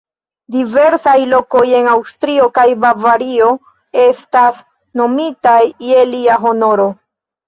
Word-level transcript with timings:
Diversaj 0.53 1.19
lokoj 1.33 1.65
en 1.79 1.89
Aŭstrio 1.91 2.47
kaj 2.55 2.63
Bavario 2.85 3.49
estas 4.05 4.63
nomitaj 5.03 5.59
je 5.89 6.07
lia 6.15 6.39
honoro. 6.47 6.87